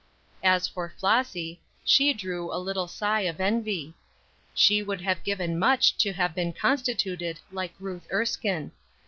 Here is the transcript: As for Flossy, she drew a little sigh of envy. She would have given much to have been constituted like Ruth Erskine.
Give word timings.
As 0.43 0.67
for 0.67 0.89
Flossy, 0.97 1.61
she 1.85 2.11
drew 2.11 2.51
a 2.51 2.57
little 2.57 2.87
sigh 2.87 3.19
of 3.19 3.39
envy. 3.39 3.93
She 4.55 4.81
would 4.81 5.01
have 5.01 5.21
given 5.23 5.59
much 5.59 5.95
to 5.99 6.11
have 6.13 6.33
been 6.33 6.53
constituted 6.53 7.39
like 7.51 7.75
Ruth 7.79 8.07
Erskine. 8.11 8.71